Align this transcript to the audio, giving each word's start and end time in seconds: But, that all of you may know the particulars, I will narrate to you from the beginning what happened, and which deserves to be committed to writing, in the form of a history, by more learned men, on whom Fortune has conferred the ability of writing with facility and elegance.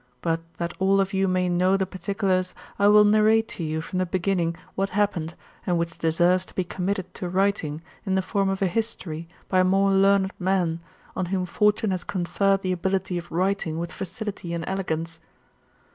But, 0.23 0.41
that 0.57 0.73
all 0.79 0.99
of 0.99 1.13
you 1.13 1.27
may 1.27 1.47
know 1.47 1.77
the 1.77 1.85
particulars, 1.85 2.55
I 2.79 2.87
will 2.87 3.03
narrate 3.03 3.47
to 3.49 3.63
you 3.63 3.81
from 3.81 3.99
the 3.99 4.05
beginning 4.07 4.55
what 4.73 4.89
happened, 4.89 5.35
and 5.63 5.77
which 5.77 5.99
deserves 5.99 6.43
to 6.47 6.55
be 6.55 6.63
committed 6.63 7.13
to 7.13 7.29
writing, 7.29 7.83
in 8.03 8.15
the 8.15 8.23
form 8.23 8.49
of 8.49 8.63
a 8.63 8.65
history, 8.65 9.27
by 9.47 9.61
more 9.61 9.91
learned 9.91 10.31
men, 10.39 10.79
on 11.15 11.27
whom 11.27 11.45
Fortune 11.45 11.91
has 11.91 12.03
conferred 12.03 12.63
the 12.63 12.71
ability 12.71 13.19
of 13.19 13.31
writing 13.31 13.77
with 13.77 13.91
facility 13.93 14.55
and 14.55 14.63
elegance. 14.67 15.19